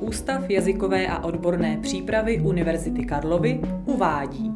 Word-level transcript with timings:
Ústav 0.00 0.50
jazykové 0.50 1.06
a 1.06 1.24
odborné 1.24 1.78
přípravy 1.82 2.40
Univerzity 2.40 3.04
Karlovy 3.04 3.60
uvádí. 3.84 4.52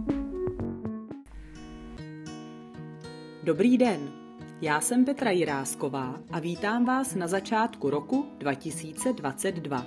Dobrý 3.42 3.78
den, 3.78 4.10
já 4.60 4.80
jsem 4.80 5.04
Petra 5.04 5.30
Jirásková 5.30 6.20
a 6.30 6.38
vítám 6.38 6.84
vás 6.84 7.14
na 7.14 7.26
začátku 7.26 7.90
roku 7.90 8.26
2022. 8.38 9.86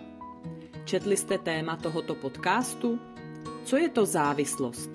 Četli 0.85 1.17
jste 1.17 1.37
téma 1.37 1.75
tohoto 1.75 2.15
podcastu? 2.15 2.99
Co 3.63 3.77
je 3.77 3.89
to 3.89 4.05
závislost? 4.05 4.89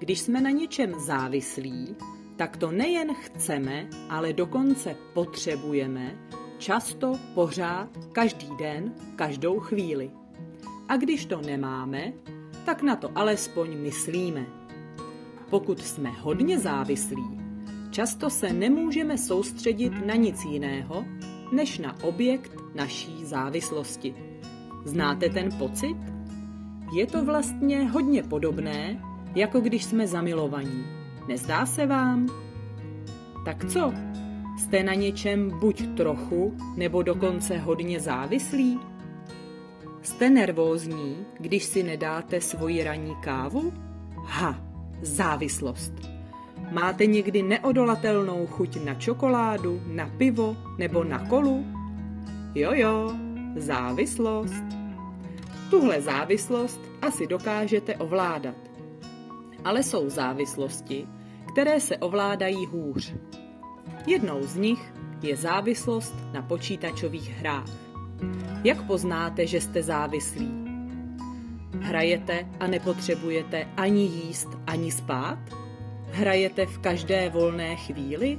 Když 0.00 0.20
jsme 0.20 0.40
na 0.40 0.50
něčem 0.50 0.94
závislí, 1.00 1.96
tak 2.38 2.56
to 2.56 2.70
nejen 2.72 3.14
chceme, 3.14 3.86
ale 4.10 4.32
dokonce 4.32 4.96
potřebujeme, 5.14 6.18
často, 6.58 7.18
pořád, 7.34 7.88
každý 8.12 8.48
den, 8.58 8.94
každou 9.16 9.60
chvíli. 9.60 10.10
A 10.88 10.96
když 10.96 11.26
to 11.26 11.40
nemáme, 11.40 12.12
tak 12.64 12.82
na 12.82 12.96
to 12.96 13.10
alespoň 13.14 13.78
myslíme. 13.78 14.46
Pokud 15.50 15.80
jsme 15.80 16.10
hodně 16.10 16.58
závislí, 16.58 17.40
často 17.90 18.30
se 18.30 18.52
nemůžeme 18.52 19.18
soustředit 19.18 20.06
na 20.06 20.14
nic 20.14 20.44
jiného, 20.44 21.04
než 21.52 21.78
na 21.78 22.02
objekt 22.02 22.52
naší 22.74 23.24
závislosti. 23.24 24.14
Znáte 24.84 25.28
ten 25.28 25.48
pocit? 25.58 25.96
Je 26.94 27.06
to 27.06 27.24
vlastně 27.24 27.90
hodně 27.90 28.22
podobné, 28.22 29.02
jako 29.34 29.60
když 29.60 29.84
jsme 29.84 30.06
zamilovaní. 30.06 30.97
Nezdá 31.28 31.66
se 31.66 31.86
vám? 31.86 32.26
Tak 33.44 33.64
co? 33.64 33.92
Jste 34.58 34.82
na 34.82 34.94
něčem 34.94 35.58
buď 35.60 35.82
trochu, 35.96 36.56
nebo 36.76 37.02
dokonce 37.02 37.58
hodně 37.58 38.00
závislí? 38.00 38.80
Jste 40.02 40.30
nervózní, 40.30 41.26
když 41.40 41.64
si 41.64 41.82
nedáte 41.82 42.40
svoji 42.40 42.84
ranní 42.84 43.16
kávu? 43.16 43.72
Ha, 44.24 44.60
závislost. 45.02 45.92
Máte 46.72 47.06
někdy 47.06 47.42
neodolatelnou 47.42 48.46
chuť 48.46 48.84
na 48.84 48.94
čokoládu, 48.94 49.80
na 49.86 50.10
pivo 50.18 50.56
nebo 50.78 51.04
na 51.04 51.18
kolu? 51.18 51.66
Jo 52.54 52.72
jo, 52.74 53.12
závislost. 53.56 54.64
Tuhle 55.70 56.00
závislost 56.00 56.80
asi 57.02 57.26
dokážete 57.26 57.96
ovládat. 57.96 58.56
Ale 59.64 59.82
jsou 59.82 60.08
závislosti, 60.10 61.06
které 61.58 61.80
se 61.80 61.96
ovládají 61.96 62.66
hůř. 62.66 63.14
Jednou 64.06 64.42
z 64.42 64.56
nich 64.56 64.92
je 65.22 65.36
závislost 65.36 66.14
na 66.32 66.42
počítačových 66.42 67.30
hrách. 67.30 67.70
Jak 68.64 68.86
poznáte, 68.86 69.46
že 69.46 69.60
jste 69.60 69.82
závislí? 69.82 70.50
Hrajete 71.80 72.46
a 72.60 72.66
nepotřebujete 72.66 73.66
ani 73.76 74.02
jíst, 74.02 74.48
ani 74.66 74.92
spát? 74.92 75.38
Hrajete 76.12 76.66
v 76.66 76.78
každé 76.78 77.30
volné 77.30 77.76
chvíli? 77.76 78.38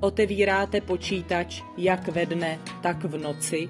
Otevíráte 0.00 0.80
počítač 0.80 1.62
jak 1.76 2.08
ve 2.08 2.26
dne, 2.26 2.58
tak 2.82 3.04
v 3.04 3.18
noci 3.18 3.68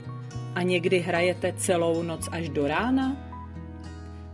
a 0.54 0.62
někdy 0.62 0.98
hrajete 0.98 1.52
celou 1.56 2.02
noc 2.02 2.28
až 2.32 2.48
do 2.48 2.66
rána? 2.66 3.16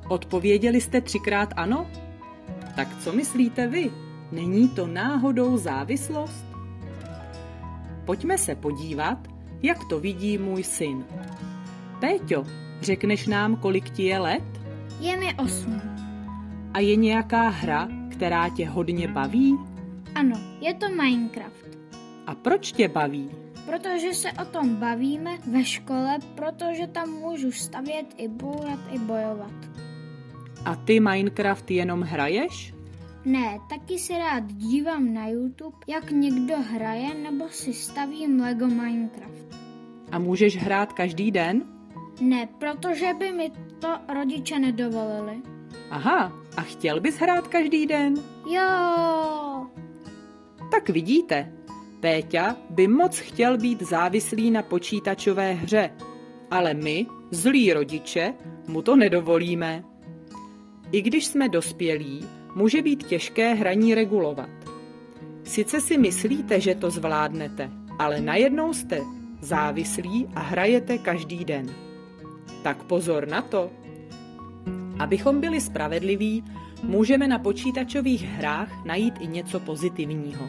Odpověděli 0.08 0.80
jste 0.80 1.00
třikrát 1.00 1.48
ano? 1.56 1.90
Tak 2.76 2.88
co 2.98 3.12
myslíte 3.12 3.66
vy? 3.66 4.11
Není 4.32 4.68
to 4.68 4.86
náhodou 4.86 5.56
závislost? 5.56 6.46
Pojďme 8.04 8.38
se 8.38 8.54
podívat, 8.54 9.18
jak 9.62 9.78
to 9.88 10.00
vidí 10.00 10.38
můj 10.38 10.62
syn. 10.62 11.04
Péťo, 12.00 12.44
řekneš 12.80 13.26
nám, 13.26 13.56
kolik 13.56 13.90
ti 13.90 14.02
je 14.02 14.18
let? 14.18 14.44
Je 15.00 15.16
mi 15.16 15.34
osm. 15.34 15.80
A 16.74 16.80
je 16.80 16.96
nějaká 16.96 17.48
hra, 17.48 17.88
která 18.10 18.48
tě 18.48 18.68
hodně 18.68 19.08
baví? 19.08 19.58
Ano, 20.14 20.40
je 20.60 20.74
to 20.74 20.88
Minecraft. 20.88 21.78
A 22.26 22.34
proč 22.34 22.72
tě 22.72 22.88
baví? 22.88 23.30
Protože 23.66 24.14
se 24.14 24.32
o 24.32 24.44
tom 24.44 24.76
bavíme 24.76 25.30
ve 25.50 25.64
škole, 25.64 26.18
protože 26.34 26.86
tam 26.86 27.10
můžu 27.10 27.52
stavět 27.52 28.06
i 28.16 28.28
bourat 28.28 28.80
i 28.90 28.98
bojovat. 28.98 29.52
A 30.64 30.76
ty 30.76 31.00
Minecraft 31.00 31.70
jenom 31.70 32.02
hraješ? 32.02 32.71
Ne, 33.24 33.58
taky 33.68 33.98
se 33.98 34.18
rád 34.18 34.52
dívám 34.52 35.14
na 35.14 35.28
YouTube, 35.28 35.76
jak 35.86 36.10
někdo 36.10 36.54
hraje 36.58 37.14
nebo 37.14 37.48
si 37.48 37.72
stavím 37.74 38.40
Lego 38.40 38.66
Minecraft. 38.66 39.56
A 40.12 40.18
můžeš 40.18 40.56
hrát 40.56 40.92
každý 40.92 41.30
den? 41.30 41.62
Ne, 42.20 42.48
protože 42.58 43.14
by 43.18 43.32
mi 43.32 43.52
to 43.78 43.88
rodiče 44.14 44.58
nedovolili. 44.58 45.42
Aha, 45.90 46.32
a 46.56 46.60
chtěl 46.60 47.00
bys 47.00 47.16
hrát 47.16 47.48
každý 47.48 47.86
den? 47.86 48.14
Jo, 48.50 49.66
Tak 50.70 50.88
vidíte, 50.88 51.52
Péťa 52.00 52.56
by 52.70 52.88
moc 52.88 53.18
chtěl 53.18 53.58
být 53.58 53.82
závislý 53.82 54.50
na 54.50 54.62
počítačové 54.62 55.52
hře, 55.52 55.90
ale 56.50 56.74
my, 56.74 57.06
zlí 57.30 57.72
rodiče, 57.72 58.34
mu 58.68 58.82
to 58.82 58.96
nedovolíme. 58.96 59.84
I 60.92 61.02
když 61.02 61.26
jsme 61.26 61.48
dospělí, 61.48 62.26
může 62.54 62.82
být 62.82 63.06
těžké 63.06 63.54
hraní 63.54 63.94
regulovat. 63.94 64.50
Sice 65.44 65.80
si 65.80 65.98
myslíte, 65.98 66.60
že 66.60 66.74
to 66.74 66.90
zvládnete, 66.90 67.70
ale 67.98 68.20
najednou 68.20 68.74
jste 68.74 69.00
závislí 69.40 70.28
a 70.34 70.40
hrajete 70.40 70.98
každý 70.98 71.44
den. 71.44 71.66
Tak 72.62 72.84
pozor 72.84 73.28
na 73.28 73.42
to. 73.42 73.70
Abychom 74.98 75.40
byli 75.40 75.60
spravedliví, 75.60 76.44
můžeme 76.82 77.28
na 77.28 77.38
počítačových 77.38 78.22
hrách 78.22 78.84
najít 78.84 79.14
i 79.20 79.26
něco 79.26 79.60
pozitivního. 79.60 80.48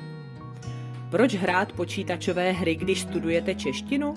Proč 1.11 1.35
hrát 1.35 1.73
počítačové 1.73 2.51
hry, 2.51 2.75
když 2.75 3.01
studujete 3.01 3.55
češtinu? 3.55 4.15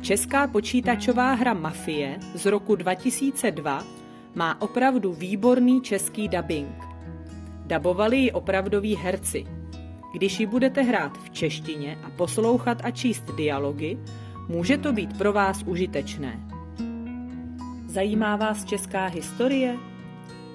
Česká 0.00 0.46
počítačová 0.46 1.32
hra 1.34 1.54
Mafie 1.54 2.18
z 2.34 2.46
roku 2.46 2.76
2002 2.76 3.84
má 4.34 4.60
opravdu 4.60 5.12
výborný 5.12 5.80
český 5.80 6.28
dubbing. 6.28 6.84
Dabovali 7.66 8.16
ji 8.16 8.32
opravdoví 8.32 8.96
herci. 8.96 9.46
Když 10.14 10.40
ji 10.40 10.46
budete 10.46 10.82
hrát 10.82 11.18
v 11.18 11.30
češtině 11.30 11.98
a 12.02 12.10
poslouchat 12.10 12.78
a 12.84 12.90
číst 12.90 13.24
dialogy, 13.36 13.98
může 14.48 14.78
to 14.78 14.92
být 14.92 15.18
pro 15.18 15.32
vás 15.32 15.62
užitečné. 15.66 16.40
Zajímá 17.86 18.36
vás 18.36 18.64
česká 18.64 19.06
historie? 19.06 19.76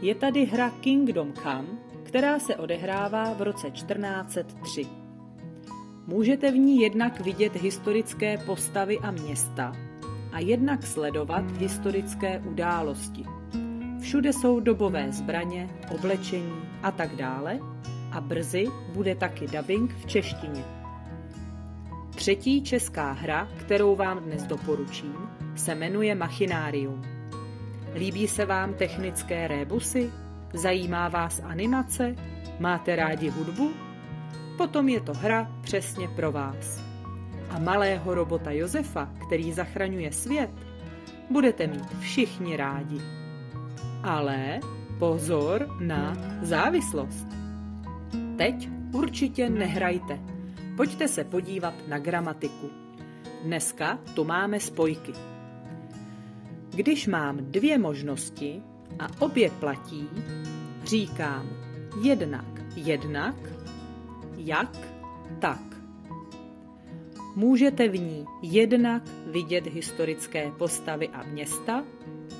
Je 0.01 0.16
tady 0.16 0.45
hra 0.45 0.69
Kingdom 0.69 1.34
Come, 1.34 1.68
která 2.03 2.39
se 2.39 2.56
odehrává 2.56 3.34
v 3.34 3.41
roce 3.41 3.72
1403. 3.72 4.85
Můžete 6.07 6.51
v 6.51 6.57
ní 6.57 6.81
jednak 6.81 7.19
vidět 7.19 7.56
historické 7.56 8.38
postavy 8.38 9.00
a 9.00 9.12
města 9.12 9.75
a 10.31 10.39
jednak 10.39 10.84
sledovat 10.84 11.51
historické 11.51 12.39
události. 12.39 13.38
Všude 14.01 14.33
jsou 14.33 14.59
dobové 14.59 15.11
zbraně, 15.11 15.69
oblečení 15.95 16.61
a 16.83 16.91
tak 16.91 17.15
dále 17.15 17.59
a 18.11 18.21
brzy 18.21 18.67
bude 18.93 19.15
taky 19.15 19.47
dubbing 19.47 19.95
v 19.95 20.05
češtině. 20.05 20.63
Třetí 22.15 22.61
česká 22.63 23.11
hra, 23.11 23.47
kterou 23.57 23.95
vám 23.95 24.19
dnes 24.19 24.43
doporučím, 24.43 25.15
se 25.55 25.75
jmenuje 25.75 26.15
Machinárium. 26.15 27.01
Líbí 27.95 28.27
se 28.27 28.45
vám 28.45 28.73
technické 28.73 29.47
rébusy? 29.47 30.11
Zajímá 30.53 31.09
vás 31.09 31.41
animace? 31.43 32.15
Máte 32.59 32.95
rádi 32.95 33.29
hudbu? 33.29 33.71
Potom 34.57 34.89
je 34.89 35.01
to 35.01 35.13
hra 35.13 35.51
přesně 35.61 36.07
pro 36.07 36.31
vás. 36.31 36.83
A 37.49 37.59
malého 37.59 38.13
robota 38.13 38.51
Josefa, 38.51 39.09
který 39.27 39.53
zachraňuje 39.53 40.12
svět, 40.12 40.50
budete 41.29 41.68
mít 41.68 42.00
všichni 42.00 42.57
rádi. 42.57 43.19
Ale 44.04 44.60
pozor 45.00 45.68
na 45.80 46.18
závislost. 46.42 47.28
Teď 48.38 48.69
určitě 48.94 49.50
nehrajte. 49.50 50.19
Pojďte 50.78 51.07
se 51.07 51.24
podívat 51.24 51.74
na 51.88 52.00
gramatiku. 52.00 52.69
Dneska 53.44 54.00
tu 54.13 54.24
máme 54.24 54.60
spojky. 54.60 55.13
Když 56.69 57.07
mám 57.07 57.38
dvě 57.38 57.78
možnosti 57.78 58.62
a 59.00 59.07
obě 59.19 59.50
platí, 59.50 60.10
říkám 60.84 61.50
jednak 62.01 62.60
jednak, 62.75 63.36
jak 64.38 64.78
tak. 65.40 65.62
Můžete 67.36 67.88
v 67.88 68.00
ní 68.00 68.25
jednak 68.42 69.04
vidět 69.25 69.68
historické 69.68 70.51
postavy 70.51 71.10
a 71.10 71.24
města 71.24 71.84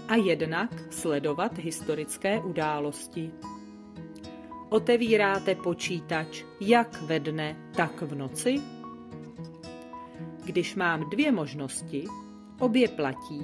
a 0.08 0.16
jednak 0.16 0.94
sledovat 0.94 1.58
historické 1.58 2.40
události. 2.40 3.32
Otevíráte 4.70 5.56
počítač 5.56 6.44
jak 6.60 7.02
ve 7.02 7.20
dne, 7.20 7.56
tak 7.76 8.02
v 8.02 8.16
noci? 8.16 8.62
Když 10.46 10.76
mám 10.76 11.10
dvě 11.10 11.32
možnosti, 11.32 12.06
obě 12.60 12.88
platí 12.88 13.42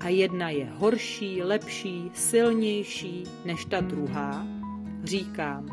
a 0.00 0.08
jedna 0.08 0.50
je 0.50 0.64
horší, 0.64 1.42
lepší, 1.42 2.10
silnější 2.14 3.24
než 3.44 3.64
ta 3.64 3.80
druhá, 3.80 4.46
říkám 5.04 5.66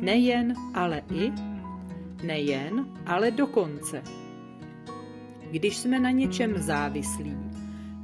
nejen, 0.00 0.54
ale 0.74 1.02
i, 1.14 1.32
nejen, 2.26 2.86
ale 3.06 3.30
dokonce. 3.30 4.02
Když 5.50 5.76
jsme 5.76 5.98
na 5.98 6.10
něčem 6.10 6.58
závislí, 6.58 7.36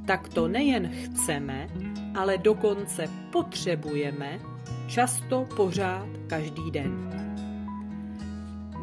tak 0.09 0.29
to 0.29 0.47
nejen 0.47 0.89
chceme, 0.89 1.69
ale 2.15 2.37
dokonce 2.37 3.05
potřebujeme, 3.31 4.39
často 4.87 5.47
pořád 5.55 6.07
každý 6.27 6.71
den. 6.71 7.09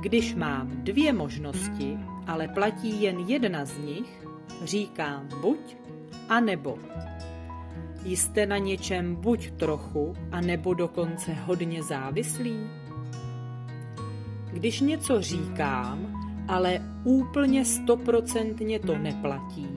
Když 0.00 0.34
mám 0.34 0.70
dvě 0.70 1.12
možnosti, 1.12 1.98
ale 2.26 2.48
platí 2.48 3.02
jen 3.02 3.18
jedna 3.18 3.64
z 3.64 3.78
nich, 3.78 4.26
říkám 4.64 5.28
buď 5.40 5.76
a 6.28 6.40
nebo. 6.40 6.78
Jste 8.04 8.46
na 8.46 8.58
něčem 8.58 9.14
buď 9.14 9.50
trochu, 9.50 10.14
a 10.32 10.40
nebo 10.40 10.74
dokonce 10.74 11.34
hodně 11.34 11.82
závislí? 11.82 12.70
Když 14.52 14.80
něco 14.80 15.22
říkám, 15.22 16.22
ale 16.48 16.78
úplně 17.04 17.64
stoprocentně 17.64 18.78
to 18.78 18.98
neplatí, 18.98 19.68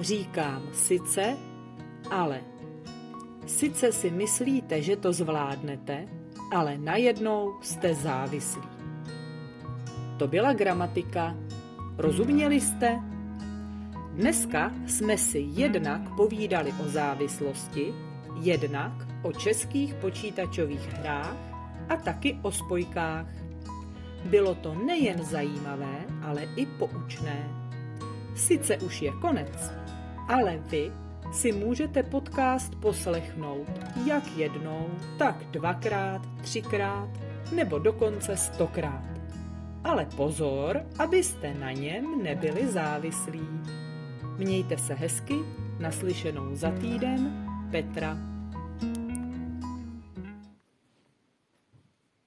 říkám 0.00 0.62
sice, 0.72 1.36
ale. 2.10 2.40
Sice 3.46 3.92
si 3.92 4.10
myslíte, 4.10 4.82
že 4.82 4.96
to 4.96 5.12
zvládnete, 5.12 6.08
ale 6.52 6.78
najednou 6.78 7.54
jste 7.62 7.94
závislí. 7.94 8.62
To 10.16 10.28
byla 10.28 10.52
gramatika. 10.52 11.36
Rozuměli 11.98 12.60
jste? 12.60 13.00
Dneska 14.12 14.72
jsme 14.86 15.18
si 15.18 15.38
jednak 15.38 16.14
povídali 16.16 16.72
o 16.72 16.88
závislosti, 16.88 17.94
jednak 18.40 18.92
o 19.22 19.32
českých 19.32 19.94
počítačových 19.94 20.92
hrách 20.92 21.36
a 21.88 21.96
taky 21.96 22.38
o 22.42 22.52
spojkách. 22.52 23.26
Bylo 24.24 24.54
to 24.54 24.74
nejen 24.74 25.24
zajímavé, 25.24 26.04
ale 26.22 26.42
i 26.56 26.66
poučné. 26.66 27.48
Sice 28.34 28.76
už 28.76 29.02
je 29.02 29.12
konec, 29.20 29.72
ale 30.30 30.58
vy 30.70 30.92
si 31.32 31.52
můžete 31.52 32.02
podcast 32.02 32.74
poslechnout 32.74 33.68
jak 34.06 34.36
jednou, 34.36 34.86
tak 35.18 35.44
dvakrát, 35.50 36.22
třikrát 36.42 37.08
nebo 37.54 37.78
dokonce 37.78 38.36
stokrát. 38.36 39.04
Ale 39.84 40.06
pozor, 40.16 40.82
abyste 40.98 41.54
na 41.54 41.72
něm 41.72 42.22
nebyli 42.22 42.68
závislí. 42.68 43.48
Mějte 44.38 44.78
se 44.78 44.94
hezky, 44.94 45.34
naslyšenou 45.78 46.54
za 46.54 46.70
týden, 46.70 47.46
Petra 47.70 48.29